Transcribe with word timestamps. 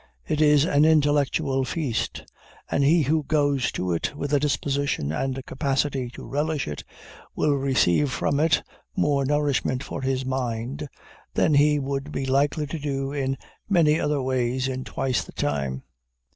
It 0.27 0.41
is 0.41 0.65
an 0.65 0.83
intellectual 0.83 1.63
feast; 1.63 2.23
and 2.71 2.83
he 2.83 3.03
who 3.03 3.21
goes 3.21 3.71
to 3.73 3.91
it 3.93 4.15
with 4.15 4.33
a 4.33 4.39
disposition 4.39 5.11
and 5.11 5.45
capacity 5.45 6.09
to 6.15 6.25
relish 6.25 6.67
it, 6.67 6.83
will 7.35 7.53
receive 7.53 8.09
from 8.11 8.39
it 8.39 8.63
more 8.95 9.25
nourishment 9.25 9.83
for 9.83 10.01
his 10.01 10.25
mind, 10.25 10.87
than 11.35 11.53
he 11.53 11.77
would 11.77 12.11
be 12.11 12.25
likely 12.25 12.65
to 12.65 12.79
do 12.79 13.11
in 13.13 13.37
many 13.69 13.99
other 13.99 14.23
ways 14.23 14.67
in 14.67 14.83
twice 14.85 15.23
the 15.23 15.33
time. 15.33 15.83